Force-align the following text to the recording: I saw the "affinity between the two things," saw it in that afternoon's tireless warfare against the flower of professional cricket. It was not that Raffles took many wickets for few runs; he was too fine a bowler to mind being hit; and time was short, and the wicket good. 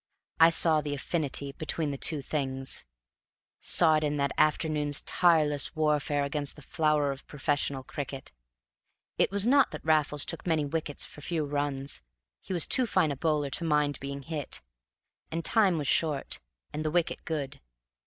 I 0.39 0.49
saw 0.49 0.81
the 0.81 0.95
"affinity 0.95 1.51
between 1.51 1.91
the 1.91 1.95
two 1.99 2.23
things," 2.23 2.85
saw 3.59 3.97
it 3.97 4.03
in 4.03 4.17
that 4.17 4.31
afternoon's 4.35 5.01
tireless 5.03 5.75
warfare 5.75 6.23
against 6.23 6.55
the 6.55 6.63
flower 6.63 7.11
of 7.11 7.27
professional 7.27 7.83
cricket. 7.83 8.31
It 9.19 9.29
was 9.29 9.45
not 9.45 9.69
that 9.69 9.85
Raffles 9.85 10.25
took 10.25 10.47
many 10.47 10.65
wickets 10.65 11.05
for 11.05 11.21
few 11.21 11.45
runs; 11.45 12.01
he 12.39 12.51
was 12.51 12.65
too 12.65 12.87
fine 12.87 13.11
a 13.11 13.15
bowler 13.15 13.51
to 13.51 13.63
mind 13.63 13.99
being 13.99 14.23
hit; 14.23 14.63
and 15.29 15.45
time 15.45 15.77
was 15.77 15.87
short, 15.87 16.39
and 16.73 16.83
the 16.83 16.89
wicket 16.89 17.23
good. 17.23 17.61